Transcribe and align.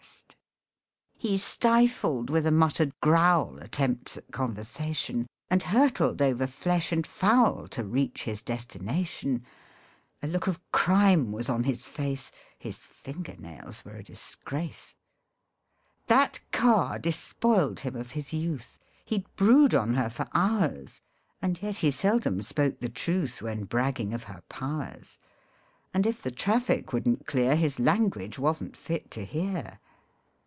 MEN 1.23 1.33
I 1.33 1.33
MIGHT 1.33 1.35
HAVE 1.35 1.37
MARRIED 1.37 1.39
He 1.39 1.45
stifled 1.45 2.29
with 2.31 2.45
a 2.47 2.51
muttered 2.51 2.99
growl 2.99 3.59
Attempts 3.59 4.17
at 4.17 4.31
conversation, 4.31 5.27
And 5.51 5.61
hurtled 5.61 6.19
over 6.19 6.47
flesh 6.47 6.91
and 6.91 7.05
fowl 7.05 7.67
To 7.67 7.83
reach 7.83 8.23
his 8.23 8.41
destination. 8.41 9.45
A 10.23 10.27
look 10.27 10.47
of 10.47 10.59
crime 10.71 11.31
was 11.31 11.47
on 11.47 11.65
his 11.65 11.85
face, 11.87 12.31
His 12.57 12.83
finger 12.83 13.35
nails 13.37 13.85
were 13.85 13.97
a 13.97 14.03
disgrace. 14.03 14.95
That 16.07 16.39
car 16.51 16.97
despoiled 16.97 17.81
him 17.81 17.95
of 17.95 18.11
his 18.11 18.33
youth, 18.33 18.79
He'd 19.05 19.31
brood 19.35 19.75
on 19.75 19.93
her 19.93 20.09
for 20.09 20.27
hours, 20.33 21.01
And 21.39 21.61
yet 21.61 21.77
he 21.77 21.91
seldom 21.91 22.41
spoke 22.41 22.79
the 22.79 22.89
truth 22.89 23.43
When 23.43 23.65
bragging 23.65 24.11
of 24.11 24.23
her 24.23 24.41
powers; 24.49 25.19
And 25.93 26.07
if 26.07 26.19
the 26.23 26.31
traffic 26.31 26.91
wouldn't 26.91 27.27
clear 27.27 27.55
His 27.55 27.79
language 27.79 28.39
wasn't 28.39 28.75
fit 28.75 29.11
to 29.11 29.23
hear. 29.23 29.77